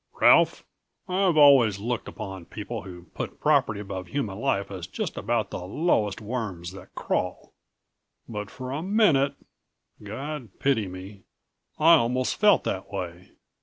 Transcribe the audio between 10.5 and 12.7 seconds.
pity me I almost felt